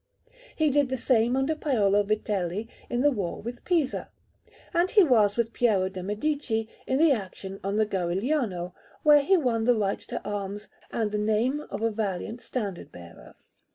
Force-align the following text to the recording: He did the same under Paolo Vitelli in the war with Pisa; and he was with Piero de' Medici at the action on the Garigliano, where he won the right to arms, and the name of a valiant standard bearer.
He 0.55 0.71
did 0.71 0.89
the 0.89 0.97
same 0.97 1.35
under 1.37 1.53
Paolo 1.53 2.01
Vitelli 2.01 2.67
in 2.89 3.01
the 3.01 3.11
war 3.11 3.39
with 3.39 3.63
Pisa; 3.63 4.09
and 4.73 4.89
he 4.89 5.03
was 5.03 5.37
with 5.37 5.53
Piero 5.53 5.89
de' 5.89 6.01
Medici 6.01 6.67
at 6.87 6.97
the 6.97 7.11
action 7.11 7.59
on 7.63 7.75
the 7.75 7.85
Garigliano, 7.85 8.73
where 9.03 9.21
he 9.21 9.37
won 9.37 9.65
the 9.65 9.75
right 9.75 9.99
to 9.99 10.19
arms, 10.27 10.69
and 10.89 11.11
the 11.11 11.19
name 11.19 11.61
of 11.69 11.83
a 11.83 11.91
valiant 11.91 12.41
standard 12.41 12.91
bearer. 12.91 13.35